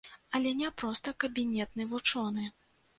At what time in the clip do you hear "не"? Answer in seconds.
0.61-0.71